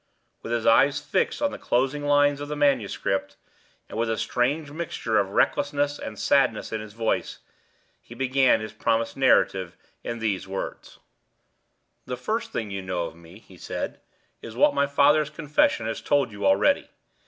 [0.41, 3.37] With his eyes fixed on the closing lines of the manuscript,
[3.87, 7.37] and with a strange mixture of recklessness and sadness in his voice,
[8.01, 10.97] he began his promised narrative in these words:
[12.07, 13.99] "The first thing you know of me," he said,
[14.41, 16.89] "is what my father's confession has told you already.